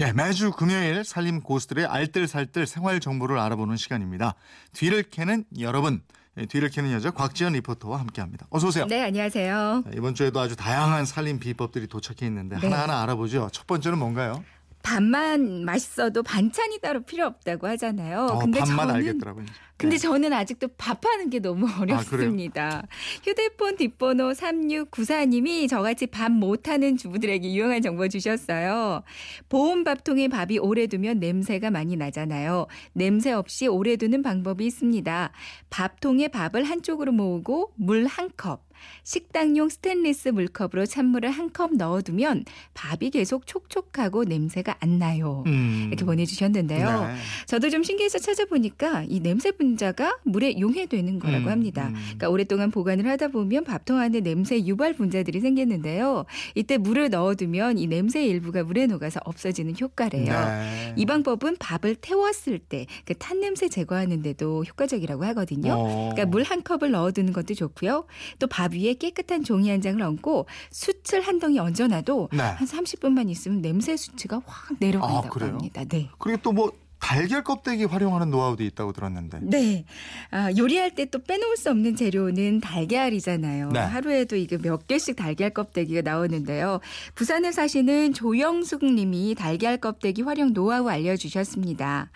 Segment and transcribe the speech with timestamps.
[0.00, 4.34] 네, 매주 금요일 살림 고수들의 알뜰살뜰 생활 정보를 알아보는 시간입니다.
[4.72, 6.00] 뒤를 캐는 여러분,
[6.34, 8.46] 네, 뒤를 캐는 여자 곽지연 리포터와 함께합니다.
[8.48, 8.86] 어서 오세요.
[8.86, 9.82] 네, 안녕하세요.
[9.84, 12.66] 네, 이번 주에도 아주 다양한 살림 비법들이 도착해 있는데 네.
[12.66, 13.50] 하나하나 알아보죠.
[13.52, 14.42] 첫 번째는 뭔가요?
[14.82, 18.26] 밥만 맛있어도 반찬이 따로 필요 없다고 하잖아요.
[18.30, 19.46] 어, 근데 밥만 저는 알겠더라고요.
[19.80, 19.98] 근데 네.
[19.98, 22.86] 저는 아직도 밥하는 게 너무 어렵습니다.
[23.24, 29.02] 휴대폰 뒷번호 3694님이 저같이 밥 못하는 주부들에게 유용한 정보 주셨어요.
[29.48, 32.66] 보온 밥통에 밥이 오래 두면 냄새가 많이 나잖아요.
[32.92, 35.32] 냄새 없이 오래 두는 방법이 있습니다.
[35.70, 38.64] 밥통에 밥을 한쪽으로 모으고 물 한 컵,
[39.04, 42.44] 식당용 스테인리스 물컵으로 찬물을 한 컵 넣어두면
[42.74, 45.42] 밥이 계속 촉촉하고 냄새가 안 나요.
[45.46, 45.86] 음.
[45.88, 47.06] 이렇게 보내주셨는데요.
[47.08, 47.14] 네.
[47.46, 51.88] 저도 좀 신기해서 찾아보니까 이 냄새 분자가 물에 용해되는 거라고 음, 합니다.
[51.88, 51.94] 음.
[52.04, 56.24] 그러니까 오랫동안 보관을 하다 보면 밥통 안에 냄새 유발 분자들이 생겼는데요.
[56.54, 60.32] 이때 물을 넣어두면 이 냄새 일부가 물에 녹아서 없어지는 효과래요.
[60.32, 60.94] 네.
[60.96, 65.72] 이 방법은 밥을 태웠을 때 그 탄 냄새 제거하는데도 효과적이라고 하거든요.
[65.74, 66.10] 어.
[66.14, 68.06] 그러니까 물 한 컵을 넣어두는 것도 좋고요.
[68.38, 72.42] 또 밥 위에 깨끗한 종이 한 장을 얹고 숯을 한 덩이 얹어놔도 네.
[72.42, 75.48] 한 30분만 있으면 냄새 수치가 확 내려간다고 아?
[75.48, 75.84] 합니다.
[75.84, 76.08] 네.
[76.18, 79.38] 그리고 또뭐 달걀 껍데기 활용하는 노하우도 있다고 들었는데.
[79.42, 79.84] 네.
[80.30, 83.70] 아, 요리할 때 또 빼놓을 수 없는 재료는 달걀이잖아요.
[83.70, 83.80] 네.
[83.80, 86.80] 하루에도 이게 몇 개씩 달걀 껍데기가 나오는데요.
[87.14, 92.10] 부산에 사시는 조영숙 님이 달걀 껍데기 활용 노하우 알려주셨습니다.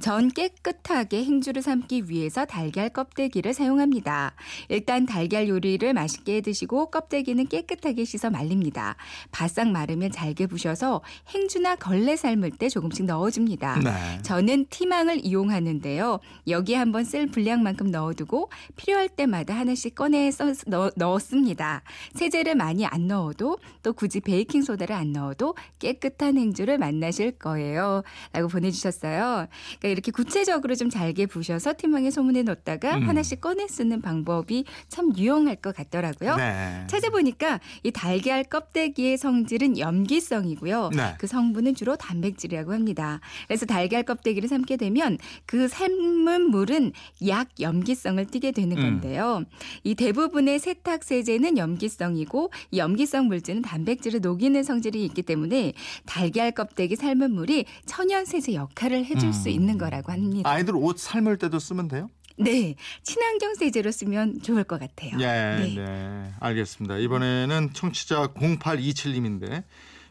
[0.00, 4.34] 전 깨끗하게 행주를 삶기 위해서 달걀 껍데기를 사용합니다.
[4.68, 8.96] 일단 달걀 요리를 맛있게 해 드시고 껍데기는 깨끗하게 씻어 말립니다.
[9.32, 11.02] 바싹 마르면 잘게 부셔서
[11.34, 13.80] 행주나 걸레 삶을 때 조금씩 넣어줍니다.
[13.80, 14.22] 네.
[14.22, 16.20] 저는 티망을 이용하는데요.
[16.46, 21.82] 여기에 한번 쓸 분량만큼 넣어두고 필요할 때마다 하나씩 꺼내 써, 넣, 넣었습니다.
[22.14, 28.02] 세제를 많이 안 넣어도 또 굳이 베이킹 소다를 안 넣어도 깨끗한 행주를 만나실 거예요.
[28.32, 29.48] 라고 보내주셨어요.
[29.80, 33.08] 그러니까 이렇게 구체적으로 좀 잘게 부셔서 티망에 소문에 넣었다가 음.
[33.08, 36.36] 하나씩 꺼내 쓰는 방법이 참 유용할 것 같더라고요.
[36.36, 36.84] 네.
[36.88, 40.90] 찾아보니까 이 달걀 껍데기의 성질은 염기성이고요.
[40.94, 41.14] 네.
[41.18, 43.20] 그 성분은 주로 단백질이라고 합니다.
[43.46, 46.92] 그래서 달걀 껍데기를 삶게 되면 그 삶은 물은
[47.26, 48.82] 약 염기성을 띠게 되는 음.
[48.82, 49.44] 건데요.
[49.84, 55.72] 이 대부분의 세탁 세제는 염기성이고 이 염기성 물질은 단백질을 녹이는 성질이 있기 때문에
[56.06, 59.52] 달걀 껍데기 삶은 물이 천연 세제 역할을 해줄 수 음.
[59.54, 60.50] 있는 거라고 합니다.
[60.50, 62.10] 아이들 옷 삶을 때도 쓰면 돼요?
[62.36, 65.12] 네, 친환경 세제로 쓰면 좋을 것 같아요.
[65.18, 65.74] 예, 네.
[65.74, 66.32] 네.
[66.38, 66.98] 알겠습니다.
[66.98, 69.64] 이번에는 청취자 0827님인데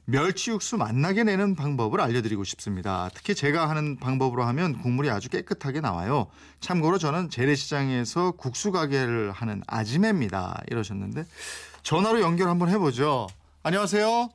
[0.10, 3.10] 멸치 육수 맛나게 내는 방법을 알려드리고 싶습니다.
[3.14, 6.28] 특히 제가 하는 방법으로 하면 국물이 아주 깨끗하게 나와요.
[6.62, 10.64] 참고로 저는 재래시장에서 국수 가게를 하는 아지매입니다.
[10.72, 11.26] 이러셨는데
[11.84, 13.28] 전화로 연결 한번 해보죠.
[13.64, 14.30] 안녕하세요.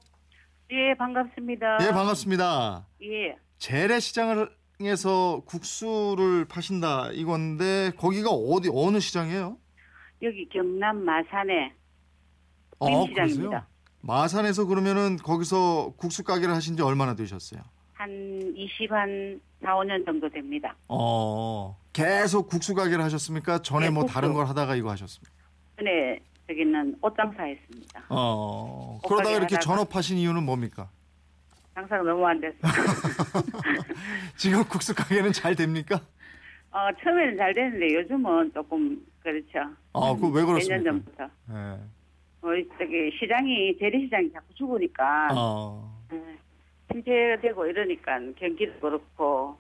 [0.73, 1.79] 예, 반갑습니다.
[1.87, 2.87] 예, 반갑습니다.
[3.03, 4.49] 예, 재래시장
[4.81, 9.57] 에서 국수를 파신다 이건데 거기가 어디 어느 시장이에요?
[10.23, 11.73] 여기 경남 마산에
[12.79, 13.41] 어, 민시장입니다.
[13.49, 13.67] 그러세요?
[14.01, 17.61] 마산에서 그러면은 거기서 국수 가게를 하신 지 얼마나 되셨어요?
[17.93, 18.11] 한
[18.57, 20.75] 20, 한 4, 5년 정도 됩니다.
[20.89, 23.63] 어, 계속 국수 가게를 하셨습니까?
[23.63, 24.15] 전에 네, 뭐 국수.
[24.15, 25.33] 다른 걸 하다가 이거 하셨습니까?
[25.77, 26.19] 전에
[26.49, 28.03] 저기는 옷장사 했습니다.
[28.09, 29.61] 어, 옷 그러다가 이렇게 하다가.
[29.61, 30.91] 전업하신 이유는 뭡니까?
[31.75, 32.57] 장사가 너무 안 돼서.
[34.37, 36.01] 지금 국수 가게는 잘 됩니까?
[36.71, 39.59] 어, 처음에는 잘 됐는데 요즘은 조금 그렇죠.
[39.93, 40.91] 아, 그거 왜몇년 그렇습니까?
[40.91, 41.25] 전부터.
[41.51, 41.57] 예.
[42.43, 46.39] 어, 저기 시장이, 재래시장이 자꾸 죽으니까, 어, 예,
[46.93, 49.57] 침체되고 이러니까 경기도 그렇고,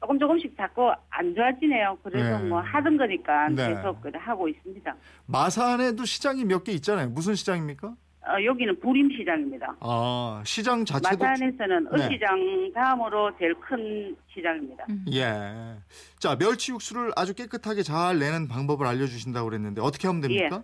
[0.00, 1.98] 조금 조금씩 자꾸 안 좋아지네요.
[2.02, 2.48] 그래서 네.
[2.48, 3.74] 뭐 하던 거니까 네.
[3.74, 4.94] 계속 그래 하고 있습니다.
[5.26, 7.08] 마산에도 시장이 몇 개 있잖아요.
[7.10, 7.94] 무슨 시장입니까?
[8.30, 9.76] 어, 여기는 부림시장입니다.
[9.80, 11.90] 아, 시장 자체도 마산에서는 네.
[12.04, 14.86] 을시장 다음으로 제일 큰 시장입니다.
[14.88, 15.04] 음.
[15.12, 15.76] 예.
[16.18, 20.62] 자, 멸치 육수를 아주 깨끗하게 잘 내는 방법을 알려주신다고 그랬는데 어떻게 하면 됩니까?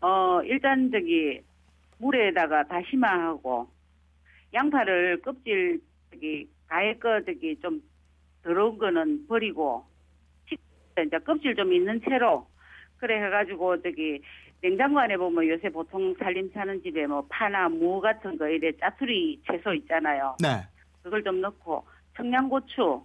[0.00, 1.40] 어, 일단 저기
[1.98, 3.68] 물에다가 다시마하고
[4.54, 5.80] 양파를 껍질
[6.12, 7.82] 저기 가에 거 저기 좀
[8.44, 9.84] 더러운 거는 버리고
[10.48, 10.60] 식-
[11.04, 12.46] 이제 껍질 좀 있는 채로
[12.98, 14.20] 그래 해가지고 저기
[14.60, 19.42] 냉장고 안에 보면 요새 보통 살림 사는 집에 뭐 파나 무 같은 거 이래 짜투리
[19.46, 20.36] 채소 있잖아요.
[20.40, 20.62] 네.
[21.02, 23.02] 그걸 좀 넣고 청양고추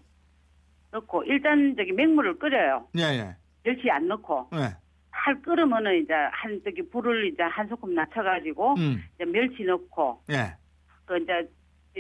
[0.92, 2.88] 넣고 일단 저기 맹물을 끓여요.
[2.98, 3.36] 예, 예.
[3.64, 4.70] 멸치 안 넣고 네.
[5.12, 9.04] 할 끓으면은 이제 한 저기 불을 이제 한 소금 낮춰가지고 음.
[9.16, 10.56] 이제 멸치 넣고 예.
[11.06, 11.48] 그 이제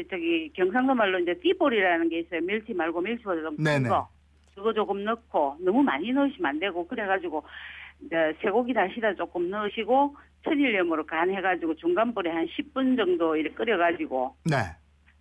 [0.09, 2.41] 저기 경상도 말로 이제 띠볼이라는 게 있어요.
[2.41, 3.83] 멸치 말고 멸치보다 좀 네네.
[3.83, 4.09] 큰 거.
[4.55, 7.44] 그거 조금 넣고 너무 많이 넣으시면 안 되고 그래가지고
[8.01, 14.57] 이제 쇠고기 다시다 조금 넣으시고 천일염으로 간해가지고 중간 불에 한 10분 정도 이렇게 끓여가지고 네.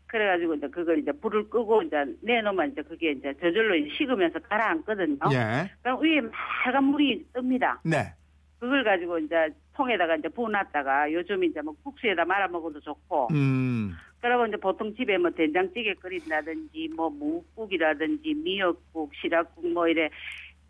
[0.07, 5.19] 그래가지고 이제 그걸 이제 불을 끄고 이제 내놓으면 이제 그게 이제 저절로 이제 식으면서 가라앉거든요.
[5.33, 5.71] 예.
[5.83, 6.21] 그럼 위에
[6.65, 7.79] 빨간 물이 뜹니다.
[7.85, 8.13] 네.
[8.59, 13.93] 그걸 가지고 이제 통에다가 이제 부어놨다가 요즘 이제 뭐 국수에다 말아 먹어도 좋고 음.
[14.21, 20.11] 그러면 이제 보통 집에 뭐 된장찌개 끓인다든지 뭐 무국이라든지 미역국, 시락국 뭐 이래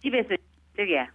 [0.00, 0.36] 집에서
[0.76, 1.06] 저게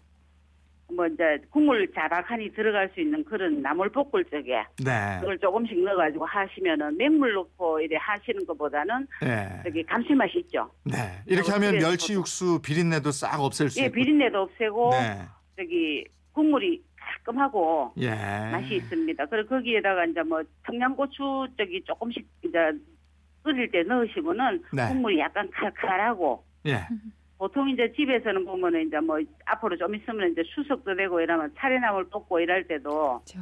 [0.93, 5.17] 뭐 이제 국물 자박하니 들어갈 수 있는 그런 나물 볶을 적에 네.
[5.19, 9.61] 그걸 조금씩 넣어가지고 하시면은 맹물 넣고 이래 하시는 것보다는 예.
[9.63, 10.71] 저기 감칠맛이 있죠.
[10.85, 10.95] 네.
[11.25, 13.95] 이렇게 하면 멸치 육수 비린내도 싹 없앨 수 예, 있고.
[13.95, 15.21] 비린내도 없애고 네.
[15.57, 18.09] 저기 국물이 깔끔하고 예.
[18.09, 19.25] 맛이 있습니다.
[19.25, 22.57] 그리고 거기에다가 이제 뭐 청양고추 저기 조금씩 이제
[23.43, 24.87] 끓일 때 넣으시면은 네.
[24.87, 26.87] 국물이 약간 칼칼하고 예.
[27.37, 32.39] 보통 이제 집에서는 보면은 이제 뭐 앞으로 좀 있으면 이제 추석도 되고 이러면 차례나물 볶고
[32.39, 33.39] 이럴 때도 그렇죠.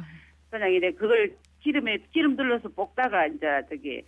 [0.50, 4.02] 그냥 이래 그걸 기름에 기름 둘러서 볶다가 이제 저기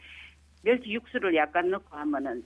[0.62, 2.42] 멸치 육수를 약간 넣고 하면은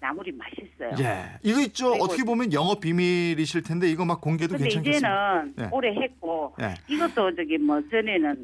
[0.00, 0.90] 나물이 맛있어요.
[1.00, 1.38] 예.
[1.42, 1.92] 이거 있죠.
[1.92, 5.44] 어떻게 보면 영업 비밀이실 텐데 이거 막 공개도 근데 괜찮겠습니다.
[5.44, 5.68] 이제는 네.
[5.72, 6.74] 오래 했고 예.
[6.92, 8.42] 이것도 저기 뭐 전에는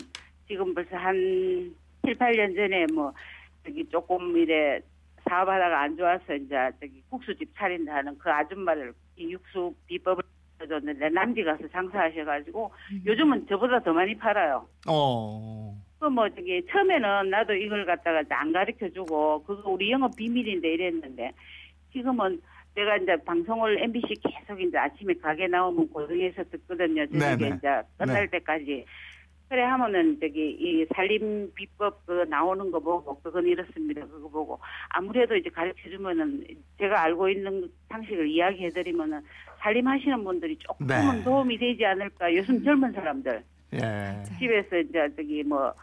[0.48, 1.14] 지금 벌써 한
[2.04, 3.12] 7, 8년 전에 뭐
[3.64, 4.80] 저기 조금 이래
[5.30, 10.22] 사업하다가 안 좋아서 이제 저기 국수집 차린다 하는 그 아줌마를 이 육수 비법을
[10.68, 12.70] 줬는데 남지 가서 장사하셔가지고
[13.06, 14.66] 요즘은 저보다 더 많이 팔아요.
[14.88, 15.80] 어.
[16.00, 21.32] 그뭐 저기 처음에는 나도 이걸 갖다가 안 가르쳐 주고 그거 우리 영업 비밀인데 이랬는데
[21.92, 22.40] 지금은
[22.74, 27.06] 내가 이제 방송을 MBC 계속 이제 아침에 가게 나오면 고정해서 듣거든요.
[27.06, 27.56] 저녁에 네네.
[27.56, 27.68] 이제
[27.98, 28.84] 끝날 때까지.
[29.50, 34.06] 그래 하면은 저기 이 살림 비법 그 나오는 거 보고 그건 이렇습니다.
[34.06, 34.60] 그거 보고
[34.90, 36.46] 아무래도 이제 가르쳐 주면은
[36.78, 39.20] 제가 알고 있는 상식을 이야기해 드리면은
[39.58, 41.24] 살림 하시는 분들이 조금은 네.
[41.24, 42.32] 도움이 되지 않을까.
[42.32, 43.42] 요즘 젊은 사람들
[43.74, 44.22] 예.
[44.38, 45.74] 집에서 이제 저기 뭐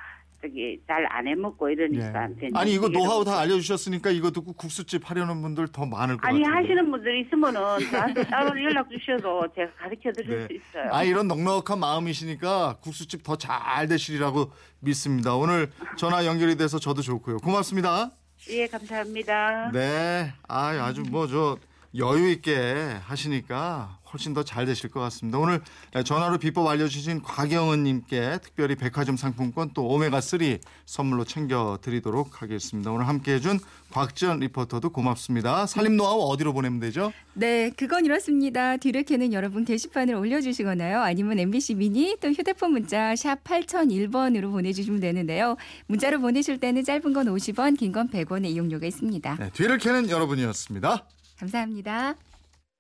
[0.42, 2.50] 저기 잘 안 해먹고 이러니까 예.
[2.54, 3.40] 아니 이거 노하우 다.
[3.40, 6.56] 알려주셨으니까 이거 듣고 국수집 하려는 분들 더 많을 것 아니 같아요.
[6.58, 7.60] 하시는 분들 있으면은
[8.30, 10.48] 따로 연락 주셔도 제가 가르쳐 드릴 네.
[10.48, 10.90] 수 있어요.
[10.94, 14.52] 아 이런 넉넉한 마음이시니까 국수집 더 잘 되시리라고
[14.82, 15.36] 믿습니다.
[15.36, 17.38] 오늘 전화 연결이 돼서 저도 좋고요.
[17.38, 18.12] 고맙습니다.
[18.50, 19.72] 예 감사합니다.
[19.74, 21.58] 네, 아 아주 뭐 저
[21.96, 25.38] 여유 있게 하시니까 훨씬 더 잘 되실 것 같습니다.
[25.38, 25.62] 오늘
[26.06, 30.40] 전화로 비법 알려주신 곽영은님께 특별히 백화점 상품권 또 오메가 3
[30.86, 32.92] 선물로 챙겨드리도록 하겠습니다.
[32.92, 33.60] 오늘 함께해준
[33.92, 35.66] 곽지연 리포터도 고맙습니다.
[35.66, 37.12] 살림 노하우 어디로 보내면 되죠?
[37.34, 38.78] 네, 그건 이렇습니다.
[38.78, 41.02] 뒤를 캐는 여러분 게시판을 올려주시거나요.
[41.02, 45.58] 아니면 MBC 미니 또 휴대폰 문자 샵 8001번으로 보내주시면 되는데요.
[45.88, 49.36] 문자로 보내실 때는 짧은 건 50원, 긴 건 100원의 이용료가 있습니다.
[49.40, 51.06] 네, 뒤를 캐는 여러분이었습니다.
[51.38, 52.16] 감사합니다.